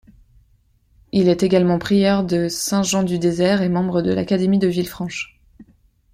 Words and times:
Il 1.11 1.29
est 1.29 1.43
également 1.43 1.77
prieur 1.77 2.23
de 2.23 2.47
Saint-Jean 2.49 3.03
du 3.03 3.19
Désert 3.19 3.61
et 3.61 3.69
membre 3.69 4.01
de 4.01 4.11
l'académie 4.11 4.57
de 4.57 4.67
Villefranche. 4.67 5.39